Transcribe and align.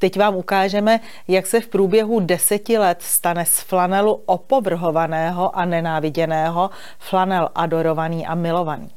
Teď 0.00 0.18
vám 0.18 0.36
ukážeme, 0.36 1.00
jak 1.28 1.46
se 1.46 1.60
v 1.60 1.68
průběhu 1.68 2.20
deseti 2.20 2.78
let 2.78 3.02
stane 3.02 3.44
z 3.44 3.60
flanelu 3.60 4.22
opovrhovaného 4.26 5.56
a 5.56 5.64
nenáviděného 5.64 6.70
flanel 6.98 7.48
adorovaný 7.54 8.26
a 8.26 8.34
milovaný. 8.34 8.90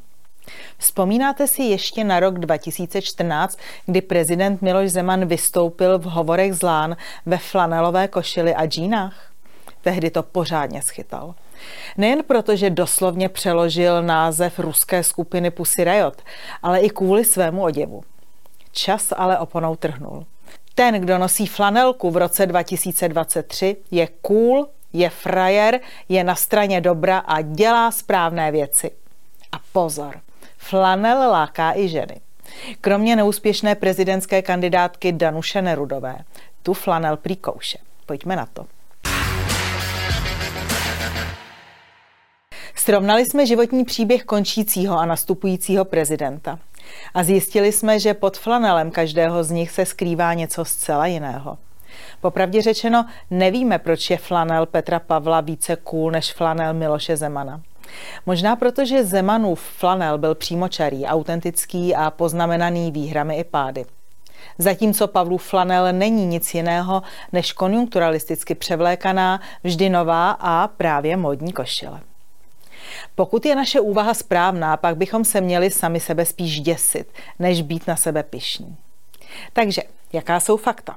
Vzpomínáte 0.78 1.47
si 1.47 1.63
ještě 1.63 2.04
na 2.04 2.20
rok 2.20 2.39
2014, 2.39 3.60
kdy 3.86 4.02
prezident 4.02 4.62
Miloš 4.62 4.92
Zeman 4.92 5.26
vystoupil 5.26 6.00
v 6.00 6.04
hovorech 6.04 6.54
zlán 6.54 6.96
ve 7.26 7.38
flanelové 7.38 8.08
košili 8.08 8.56
a 8.56 8.66
džínách? 8.66 9.32
Tehdy 9.82 10.10
to 10.10 10.24
pořádně 10.24 10.82
schytal. 10.82 11.36
Nejen 11.98 12.24
proto, 12.28 12.56
že 12.56 12.70
doslovně 12.70 13.30
přeložil 13.30 14.04
název 14.04 14.60
ruské 14.60 15.04
skupiny 15.04 15.52
Pussy 15.52 15.84
Riot, 15.84 16.22
ale 16.62 16.80
i 16.80 16.90
kvůli 16.90 17.26
svému 17.26 17.64
oděvu. 17.64 18.04
Čas 18.72 19.14
ale 19.18 19.40
oponou 19.40 19.75
trhnul. 19.75 20.25
Ten, 20.75 20.93
kdo 20.93 21.18
nosí 21.18 21.47
flanelku 21.47 22.11
v 22.11 22.18
roce 22.18 22.45
2023, 22.45 23.77
je 23.91 24.07
cool, 24.21 24.68
je 24.93 25.09
frajer, 25.09 25.79
je 26.09 26.23
na 26.23 26.36
straně 26.36 26.82
dobra 26.82 27.18
a 27.18 27.41
dělá 27.41 27.91
správné 27.91 28.51
věci. 28.51 28.91
A 29.51 29.59
pozor, 29.71 30.19
flanel 30.57 31.32
láká 31.32 31.73
i 31.75 31.87
ženy. 31.87 32.22
Kromě 32.81 33.16
neúspěšné 33.16 33.75
prezidentské 33.75 34.41
kandidátky 34.41 35.11
Danuše 35.11 35.61
Nerudové. 35.61 36.17
Tu 36.63 36.73
flanel 36.73 37.17
prý. 37.17 37.38
Pojďme 38.05 38.35
na 38.35 38.45
to. 38.45 38.66
Srovnali 42.75 43.25
jsme 43.25 43.45
životní 43.45 43.85
příběh 43.85 44.23
končícího 44.23 44.97
a 44.97 45.05
nastupujícího 45.05 45.85
prezidenta. 45.85 46.59
A 47.14 47.23
zjistili 47.23 47.72
jsme, 47.72 48.00
že 48.00 48.14
pod 48.14 48.38
flanelem 48.38 48.91
každého 48.91 49.44
z 49.44 49.52
nich 49.52 49.72
se 49.72 49.86
skrývá 49.86 50.33
něco 50.33 50.66
zcela 50.66 51.05
jiného. 51.05 51.58
Popravdě 52.21 52.61
řečeno, 52.61 53.05
nevíme, 53.31 53.80
proč 53.80 54.09
je 54.09 54.17
flanel 54.17 54.66
Petra 54.66 54.99
Pavla 54.99 55.41
více 55.41 55.75
cool 55.75 56.11
než 56.11 56.33
flanel 56.33 56.73
Miloše 56.73 57.17
Zemana. 57.17 57.61
Možná 58.25 58.55
proto, 58.55 58.85
že 58.85 59.03
Zemanův 59.03 59.61
flanel 59.61 60.17
byl 60.17 60.35
přímočarý, 60.35 61.05
autentický 61.05 61.95
a 61.95 62.11
poznamenaný 62.11 62.91
výhrami 62.91 63.38
i 63.38 63.43
pády. 63.43 63.86
Zatímco 64.58 65.08
Pavlův 65.08 65.43
flanel 65.43 65.93
není 65.93 66.25
nic 66.25 66.53
jiného 66.53 67.02
než 67.31 67.53
konjunkturalisticky 67.53 68.55
převlékaná, 68.55 69.41
vždy 69.63 69.89
nová 69.89 70.31
a 70.31 70.67
právě 70.67 71.17
módní 71.17 71.53
košile. 71.53 71.99
Pokud 73.15 73.45
je 73.45 73.55
naše 73.55 73.79
úvaha 73.79 74.13
správná, 74.13 74.77
pak 74.77 74.97
bychom 74.97 75.25
se 75.25 75.41
měli 75.41 75.71
sami 75.71 75.99
sebe 75.99 76.25
spíš 76.25 76.61
děsit, 76.61 77.07
než 77.39 77.61
být 77.61 77.87
na 77.87 77.95
sebe 77.95 78.23
pišní. 78.23 78.77
Takže, 79.53 79.81
jaká 80.13 80.39
jsou 80.39 80.57
fakta? 80.57 80.95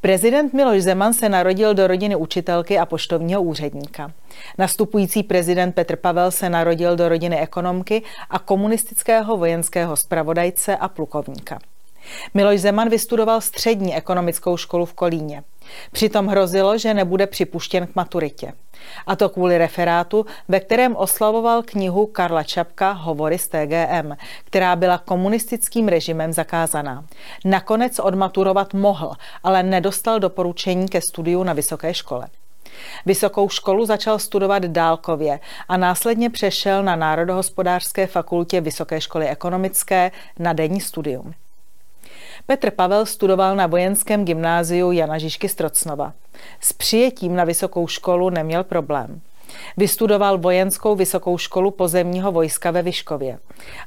Prezident 0.00 0.52
Miloš 0.52 0.82
Zeman 0.82 1.12
se 1.12 1.28
narodil 1.28 1.74
do 1.74 1.86
rodiny 1.86 2.16
učitelky 2.16 2.78
a 2.78 2.86
poštovního 2.86 3.42
úředníka. 3.42 4.12
Nastupující 4.58 5.22
prezident 5.22 5.72
Petr 5.72 5.96
Pavel 5.96 6.30
se 6.30 6.50
narodil 6.50 6.96
do 6.96 7.08
rodiny 7.08 7.40
ekonomky 7.40 8.02
a 8.30 8.38
komunistického 8.38 9.36
vojenského 9.36 9.96
zpravodajce 9.96 10.76
a 10.76 10.88
plukovníka. 10.88 11.58
Miloš 12.34 12.60
Zeman 12.60 12.88
vystudoval 12.88 13.40
střední 13.40 13.96
ekonomickou 13.96 14.56
školu 14.56 14.84
v 14.84 14.94
Kolíně. 14.94 15.42
Přitom 15.92 16.26
hrozilo, 16.26 16.78
že 16.78 16.94
nebude 16.94 17.26
připuštěn 17.26 17.86
k 17.86 17.96
maturitě. 17.96 18.52
A 19.06 19.16
to 19.16 19.28
kvůli 19.28 19.58
referátu, 19.58 20.26
ve 20.48 20.60
kterém 20.60 20.96
oslavoval 20.96 21.62
knihu 21.62 22.06
Karla 22.06 22.42
Čapka 22.42 22.92
Hovory 22.92 23.38
z 23.38 23.48
TGM, 23.48 24.12
která 24.44 24.76
byla 24.76 24.98
komunistickým 24.98 25.88
režimem 25.88 26.32
zakázaná. 26.32 27.04
Nakonec 27.44 27.98
odmaturovat 27.98 28.74
mohl, 28.74 29.12
ale 29.42 29.62
nedostal 29.62 30.20
doporučení 30.20 30.88
ke 30.88 31.00
studiu 31.00 31.42
na 31.42 31.52
vysoké 31.52 31.94
škole. 31.94 32.26
Vysokou 33.06 33.48
školu 33.48 33.86
začal 33.86 34.18
studovat 34.18 34.64
dálkově 34.64 35.40
a 35.68 35.76
následně 35.76 36.30
přešel 36.30 36.82
na 36.82 36.96
Národohospodářské 36.96 38.06
fakultě 38.06 38.60
Vysoké 38.60 39.00
školy 39.00 39.28
ekonomické 39.28 40.12
na 40.38 40.52
denní 40.52 40.80
studium. 40.80 41.34
Petr 42.46 42.70
Pavel 42.70 43.06
studoval 43.06 43.56
na 43.56 43.66
vojenském 43.66 44.24
gymnáziu 44.24 44.92
Jana 44.92 45.18
Žižky 45.18 45.48
Strocnova. 45.48 46.12
S 46.60 46.72
přijetím 46.72 47.36
na 47.36 47.44
vysokou 47.44 47.86
školu 47.86 48.30
neměl 48.30 48.64
problém. 48.64 49.20
Vystudoval 49.76 50.38
vojenskou 50.38 50.94
vysokou 50.94 51.38
školu 51.38 51.70
pozemního 51.70 52.32
vojska 52.32 52.70
ve 52.70 52.82
Vyškově 52.82 53.38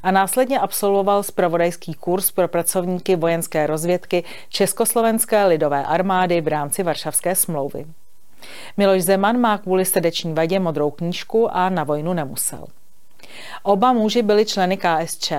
a 0.04 0.12
následně 0.12 0.60
absolvoval 0.60 1.24
zpravodajský 1.24 1.94
kurz 1.94 2.32
pro 2.32 2.48
pracovníky 2.48 3.16
vojenské 3.16 3.68
rozvědky 3.68 4.24
Československé 4.50 5.46
lidové 5.46 5.86
armády 5.86 6.42
v 6.42 6.48
rámci 6.48 6.84
Varšavské 6.84 7.36
smlouvy. 7.36 7.86
Miloš 8.78 9.04
Zeman 9.04 9.40
má 9.40 9.58
kvůli 9.58 9.86
srdeční 9.86 10.34
vadě 10.34 10.60
modrou 10.60 10.92
knížku 10.92 11.56
a 11.56 11.70
na 11.70 11.84
vojnu 11.84 12.14
nemusel. 12.14 12.66
Oba 13.64 13.94
muži 13.94 14.22
byli 14.22 14.46
členy 14.46 14.78
KSČ. 14.78 15.32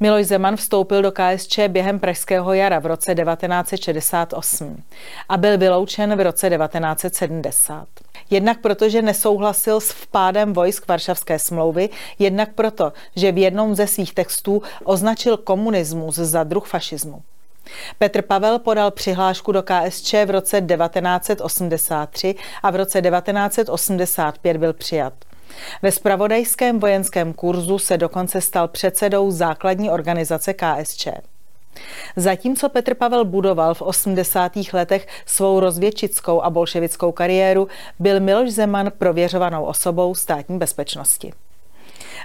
Miloš 0.00 0.26
Zeman 0.26 0.56
vstoupil 0.56 1.02
do 1.02 1.12
KSČ 1.12 1.58
během 1.68 1.98
Pražského 1.98 2.52
jara 2.52 2.78
v 2.78 2.86
roce 2.86 3.14
1968 3.14 4.82
a 5.28 5.36
byl 5.36 5.58
vyloučen 5.58 6.16
v 6.16 6.20
roce 6.20 6.50
1970. 6.50 7.86
Jednak 8.30 8.60
proto, 8.60 8.88
že 8.88 9.02
nesouhlasil 9.02 9.80
s 9.80 9.90
vpádem 9.90 10.52
vojsk 10.52 10.88
Varšavské 10.88 11.38
smlouvy, 11.38 11.88
jednak 12.18 12.54
proto, 12.54 12.92
že 13.16 13.32
v 13.32 13.38
jednom 13.38 13.74
ze 13.74 13.86
svých 13.86 14.14
textů 14.14 14.62
označil 14.84 15.36
komunismus 15.36 16.14
za 16.14 16.44
druh 16.44 16.66
fašismu. 16.66 17.22
Petr 17.98 18.22
Pavel 18.22 18.58
podal 18.58 18.90
přihlášku 18.90 19.52
do 19.52 19.62
KSČ 19.62 20.12
v 20.12 20.30
roce 20.30 20.60
1983 20.60 22.34
a 22.62 22.70
v 22.70 22.76
roce 22.76 23.02
1985 23.02 24.56
byl 24.56 24.72
přijat. 24.72 25.12
Ve 25.82 25.92
spravodajském 25.92 26.80
vojenském 26.80 27.32
kurzu 27.32 27.78
se 27.78 27.98
dokonce 27.98 28.40
stal 28.40 28.68
předsedou 28.68 29.30
základní 29.30 29.90
organizace 29.90 30.54
KSČ. 30.54 31.08
Zatímco 32.16 32.68
Petr 32.68 32.94
Pavel 32.94 33.24
budoval 33.24 33.74
v 33.74 33.82
80. 33.82 34.52
letech 34.72 35.06
svou 35.26 35.60
rozvědčickou 35.60 36.42
a 36.42 36.50
bolševickou 36.50 37.12
kariéru, 37.12 37.68
byl 37.98 38.20
Miloš 38.20 38.50
Zeman 38.50 38.92
prověřovanou 38.98 39.64
osobou 39.64 40.14
státní 40.14 40.58
bezpečnosti. 40.58 41.32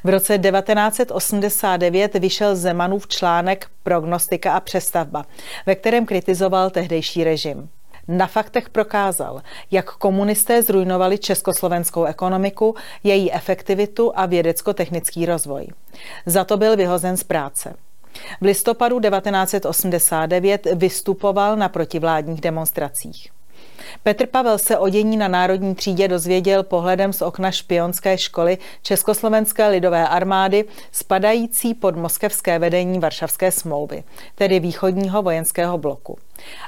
V 0.03 0.09
roce 0.09 0.37
1989 0.37 2.15
vyšel 2.15 2.55
Zemanův 2.55 3.07
článek 3.07 3.67
Prognostika 3.83 4.53
a 4.53 4.59
přestavba, 4.59 5.25
ve 5.65 5.75
kterém 5.75 6.05
kritizoval 6.05 6.69
tehdejší 6.69 7.23
režim 7.23 7.69
na 8.07 8.27
faktech 8.27 8.69
prokázal, 8.69 9.41
jak 9.71 9.91
komunisté 9.91 10.63
zrujnovali 10.63 11.17
československou 11.17 12.03
ekonomiku, 12.03 12.75
její 13.03 13.33
efektivitu 13.33 14.11
a 14.15 14.25
vědecko-technický 14.25 15.25
rozvoj. 15.25 15.67
Za 16.25 16.43
to 16.43 16.57
byl 16.57 16.75
vyhozen 16.75 17.17
z 17.17 17.23
práce. 17.23 17.75
V 18.41 18.45
listopadu 18.45 18.99
1989 18.99 20.67
vystupoval 20.75 21.55
na 21.55 21.69
protivládních 21.69 22.41
demonstracích. 22.41 23.31
Petr 24.03 24.27
Pavel 24.27 24.57
se 24.57 24.77
o 24.77 24.89
dění 24.89 25.17
na 25.17 25.27
národní 25.27 25.75
třídě 25.75 26.07
dozvěděl 26.07 26.63
pohledem 26.63 27.13
z 27.13 27.21
okna 27.21 27.51
špionské 27.51 28.17
školy 28.17 28.57
Československé 28.81 29.67
lidové 29.67 30.07
armády 30.07 30.65
spadající 30.91 31.73
pod 31.73 31.95
moskevské 31.95 32.59
vedení 32.59 32.99
Varšavské 32.99 33.51
smlouvy, 33.51 34.03
tedy 34.35 34.59
východního 34.59 35.21
vojenského 35.21 35.77
bloku. 35.77 36.17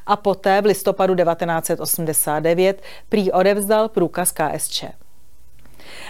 A 0.05 0.15
poté 0.15 0.61
v 0.61 0.65
listopadu 0.65 1.15
1989 1.15 2.81
prý 3.09 3.31
odevzdal 3.31 3.89
průkaz 3.89 4.31
KSČ. 4.31 4.83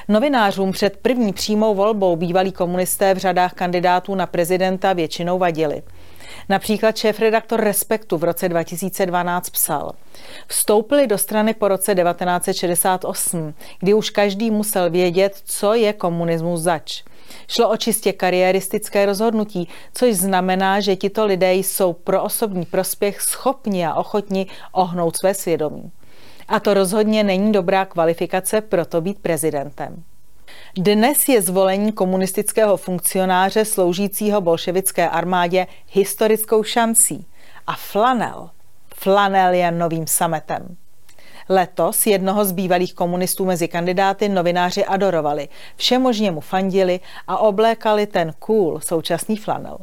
Novinářům 0.08 0.72
před 0.72 0.98
první 0.98 1.34
přímou 1.34 1.76
volbou 1.76 2.16
bývalí 2.16 2.52
komunisté 2.52 3.14
v 3.14 3.18
řadách 3.18 3.54
kandidátů 3.54 4.16
na 4.16 4.26
prezidenta 4.26 4.94
většinou 4.94 5.38
vadili. 5.38 5.84
Například 6.50 6.98
šéf-redaktor 6.98 7.62
Respektu 7.62 8.18
v 8.18 8.24
roce 8.24 8.50
2012 8.50 9.50
psal. 9.50 9.92
Vstoupili 10.48 11.08
do 11.08 11.18
strany 11.18 11.54
po 11.54 11.68
roce 11.68 11.96
1968, 11.96 13.54
kdy 13.80 13.94
už 13.94 14.10
každý 14.10 14.52
musel 14.52 14.90
vědět, 14.90 15.42
co 15.46 15.74
je 15.74 15.94
komunismus 15.94 16.62
zač. 16.62 17.04
Šlo 17.48 17.70
o 17.70 17.78
čistě 17.78 18.14
kariéristické 18.14 19.06
rozhodnutí, 19.06 19.68
což 19.94 20.14
znamená, 20.14 20.80
že 20.80 20.96
tito 20.96 21.26
lidé 21.26 21.54
jsou 21.54 21.94
pro 21.94 22.24
osobní 22.24 22.66
prospěch 22.66 23.22
schopni 23.22 23.86
a 23.86 23.94
ochotni 23.94 24.48
ohnout 24.72 25.18
své 25.18 25.34
svědomí. 25.34 25.92
A 26.48 26.60
to 26.60 26.74
rozhodně 26.74 27.24
není 27.24 27.52
dobrá 27.52 27.86
kvalifikace 27.86 28.62
pro 28.62 28.86
to 28.86 29.02
být 29.02 29.20
prezidentem. 29.20 30.04
Dnes 30.78 31.30
je 31.30 31.42
zvolení 31.42 31.92
komunistického 31.92 32.78
funkcionáře 32.78 33.66
sloužícího 33.66 34.42
bolševické 34.42 35.10
armádě 35.10 35.68
historickou 35.92 36.64
šancí. 36.64 37.26
A 37.68 37.76
flanel, 37.76 38.50
flanel 38.96 39.54
je 39.54 39.72
novým 39.72 40.08
sametem. 40.08 40.78
Letos 41.50 42.06
jednoho 42.06 42.46
z 42.46 42.52
bývalých 42.52 42.94
komunistů 42.94 43.46
mezi 43.46 43.68
kandidáty 43.68 44.30
novináři 44.30 44.86
adorovali, 44.86 45.48
všemožně 45.76 46.32
mu 46.32 46.42
fandili 46.42 47.00
a 47.28 47.38
oblékali 47.38 48.08
ten 48.08 48.34
cool 48.40 48.80
současný 48.80 49.38
flanel. 49.38 49.78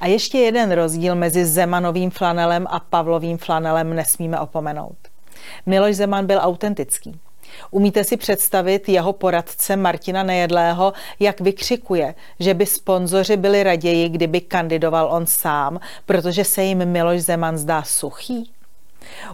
A 0.00 0.06
ještě 0.06 0.38
jeden 0.38 0.72
rozdíl 0.72 1.14
mezi 1.14 1.46
Zemanovým 1.46 2.10
flanelem 2.10 2.66
a 2.70 2.80
Pavlovým 2.80 3.38
flanelem 3.38 3.96
nesmíme 3.96 4.40
opomenout. 4.40 4.96
Miloš 5.66 5.96
Zeman 5.96 6.26
byl 6.26 6.38
autentický. 6.42 7.20
Umíte 7.70 8.04
si 8.04 8.16
představit 8.16 8.88
jeho 8.88 9.12
poradce 9.12 9.76
Martina 9.76 10.22
Nejedlého, 10.22 10.92
jak 11.20 11.40
vykřikuje, 11.40 12.14
že 12.40 12.54
by 12.54 12.66
sponzoři 12.66 13.36
byli 13.36 13.62
raději, 13.62 14.08
kdyby 14.08 14.40
kandidoval 14.40 15.08
on 15.12 15.26
sám, 15.26 15.80
protože 16.06 16.44
se 16.44 16.62
jim 16.62 16.84
Miloš 16.84 17.20
Zeman 17.20 17.58
zdá 17.58 17.82
suchý? 17.82 18.52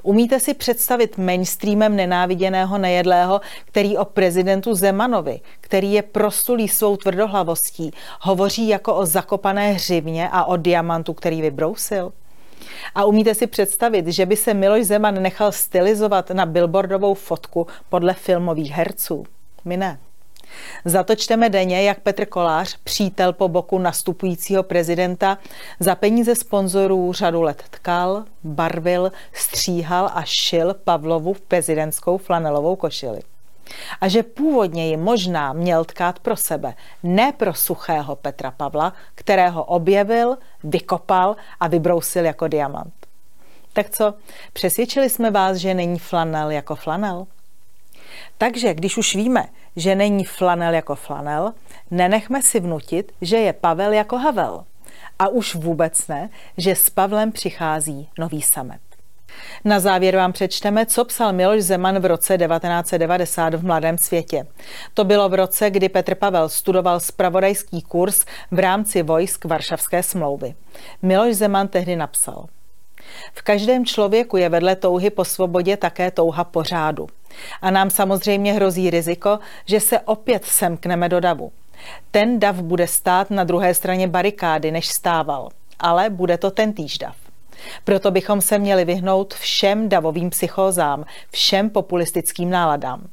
Umíte 0.03 0.41
si 0.41 0.55
představit 0.55 1.19
mainstreamem 1.19 1.97
nenáviděného 1.97 2.79
nejedlého, 2.79 3.41
který 3.65 3.97
o 3.97 4.05
prezidentu 4.05 4.75
Zemanovi, 4.75 5.41
který 5.61 5.93
je 5.93 6.03
prostulý 6.03 6.69
svou 6.69 6.97
tvrdohlavostí, 6.97 7.91
hovoří 8.21 8.69
jako 8.69 8.94
o 8.94 9.06
zakopané 9.06 9.73
hřivně 9.73 10.29
a 10.32 10.44
o 10.44 10.56
diamantu, 10.56 11.14
který 11.14 11.43
vybrousil? 11.43 12.12
A 12.95 13.05
umíte 13.05 13.35
si 13.35 13.47
představit, 13.47 14.07
že 14.07 14.27
by 14.27 14.37
se 14.37 14.55
Miloš 14.55 14.85
Zeman 14.85 15.23
nechal 15.23 15.53
stylizovat 15.53 16.31
na 16.31 16.47
billboardovou 16.47 17.15
fotku 17.15 17.67
podle 17.89 18.15
filmových 18.15 18.71
herců? 18.71 19.25
My 19.65 19.77
ne. 19.77 19.99
Za 20.85 21.03
to 21.03 21.17
čteme 21.17 21.49
denně, 21.51 21.83
jak 21.83 22.01
Petr 22.01 22.27
Kolář, 22.27 22.77
přítel 22.85 23.33
po 23.33 23.49
boku 23.49 23.79
nastupujícího 23.79 24.63
prezidenta, 24.63 25.39
za 25.81 25.95
peníze 25.95 26.35
sponzorů 26.35 27.13
řadu 27.13 27.43
let 27.43 27.63
tkal, 27.71 28.25
barvil, 28.45 29.13
stříhal 29.33 30.11
a 30.15 30.23
šil 30.25 30.75
Pavlovu 30.85 31.37
prezidentskou 31.49 32.19
flanelovou 32.19 32.77
košili. 32.77 33.21
A 34.00 34.09
že 34.09 34.23
původně 34.23 34.88
ji 34.88 34.97
možná 34.97 35.53
měl 35.53 35.85
tkát 35.85 36.19
pro 36.19 36.37
sebe, 36.37 36.75
ne 37.03 37.32
pro 37.32 37.55
suchého 37.55 38.17
Petra 38.17 38.50
Pavla, 38.50 38.93
kterého 39.15 39.65
objevil, 39.65 40.38
vykopal 40.65 41.37
a 41.61 41.69
vybrousil 41.69 42.25
jako 42.25 42.49
diamant. 42.49 42.94
Tak 43.73 43.91
co, 43.91 44.15
přesvědčili 44.53 45.11
jsme 45.11 45.31
vás, 45.31 45.56
že 45.56 45.75
není 45.75 45.99
flanel 45.99 46.50
jako 46.50 46.75
flanel? 46.75 47.26
Takže 48.38 48.75
když 48.75 48.97
už 48.97 49.15
víme, 49.15 49.49
že 49.76 49.94
není 49.94 50.25
flanel 50.25 50.75
jako 50.75 50.94
flanel, 50.94 51.53
nenechme 51.91 52.43
si 52.43 52.61
vnutit, 52.61 53.12
že 53.21 53.37
je 53.37 53.53
Pavel 53.53 53.93
jako 53.93 54.19
Havel. 54.19 54.64
A 55.19 55.29
už 55.29 55.55
vůbec 55.55 56.09
ne, 56.09 56.31
že 56.56 56.75
s 56.75 56.91
Pavlem 56.91 57.32
přichází 57.32 58.09
nový 58.19 58.43
samet. 58.43 58.88
Na 59.65 59.81
závěr 59.81 60.17
vám 60.17 60.33
přečteme, 60.33 60.87
co 60.87 61.05
psal 61.05 61.33
Miloš 61.33 61.63
Zeman 61.63 61.99
v 61.99 62.05
roce 62.05 62.39
1990 62.39 63.55
v 63.55 63.65
Mladém 63.65 63.99
světě. 63.99 64.47
To 64.95 65.05
bylo 65.05 65.29
v 65.29 65.35
roce, 65.35 65.71
kdy 65.71 65.89
Petr 65.89 66.15
Pavel 66.15 66.49
studoval 66.49 67.01
spravodajský 67.01 67.83
kurz 67.83 68.25
v 68.51 68.59
rámci 68.59 69.03
vojsk 69.03 69.45
Varšavské 69.45 70.03
smlouvy. 70.03 70.55
Miloš 71.03 71.35
Zeman 71.35 71.69
tehdy 71.69 71.97
napsal– 71.97 72.47
v 73.35 73.43
každém 73.43 73.85
člověku 73.85 74.37
je 74.37 74.49
vedle 74.49 74.77
touhy 74.77 75.11
po 75.11 75.25
svobodě 75.25 75.77
také 75.77 76.11
touha 76.11 76.45
po 76.45 76.63
řádu. 76.63 77.07
A 77.63 77.71
nám 77.71 77.91
samozřejmě 77.91 78.53
hrozí 78.53 78.91
riziko, 78.91 79.39
že 79.67 79.81
se 79.81 80.01
opět 80.01 80.45
semkneme 80.45 81.09
do 81.09 81.21
davu. 81.21 81.53
Ten 82.11 82.39
dav 82.39 82.57
bude 82.57 82.87
stát 82.87 83.31
na 83.31 83.45
druhé 83.45 83.75
straně 83.75 84.09
barikády, 84.09 84.71
než 84.71 84.89
stával, 84.89 85.49
ale 85.79 86.11
bude 86.11 86.39
to 86.39 86.51
ten 86.51 86.73
týž 86.73 86.99
dav. 86.99 87.17
Proto 87.85 88.11
bychom 88.11 88.41
se 88.41 88.59
měli 88.59 88.85
vyhnout 88.85 89.35
všem 89.35 89.89
davovým 89.89 90.31
psychózám, 90.31 91.05
všem 91.31 91.71
populistickým 91.71 92.51
náladám. 92.51 93.09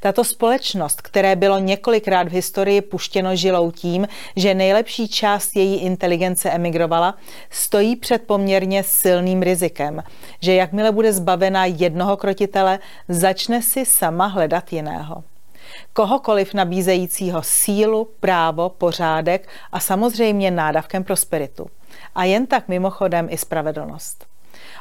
Tato 0.00 0.24
společnost, 0.24 1.02
které 1.02 1.36
bylo 1.36 1.58
několikrát 1.58 2.28
v 2.28 2.32
historii 2.32 2.80
puštěno 2.80 3.36
žilou 3.36 3.70
tím, 3.70 4.08
že 4.36 4.54
nejlepší 4.54 5.08
část 5.08 5.56
její 5.56 5.76
inteligence 5.80 6.50
emigrovala, 6.50 7.14
stojí 7.50 7.96
před 7.96 8.22
poměrně 8.22 8.82
silným 8.82 9.42
rizikem, 9.42 10.02
že 10.40 10.54
jakmile 10.54 10.92
bude 10.92 11.12
zbavena 11.12 11.64
jednoho 11.64 12.16
krotitele, 12.16 12.78
začne 13.08 13.62
si 13.62 13.86
sama 13.86 14.26
hledat 14.26 14.72
jiného. 14.72 15.24
Kohokoliv 15.92 16.54
nabízejícího 16.54 17.42
sílu, 17.42 18.08
právo, 18.20 18.68
pořádek 18.68 19.48
a 19.72 19.80
samozřejmě 19.80 20.50
nádavkem 20.50 21.04
prosperitu. 21.04 21.66
A 22.14 22.24
jen 22.24 22.46
tak 22.46 22.68
mimochodem 22.68 23.28
i 23.30 23.38
spravedlnost. 23.38 24.26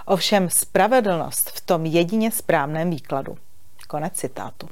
Ovšem 0.06 0.50
spravedlnost 0.50 1.50
v 1.50 1.62
tom 1.62 1.86
jedině 1.86 2.32
správném 2.32 2.90
výkladu. 2.90 3.38
Konec 3.88 4.14
citátu. 4.14 4.68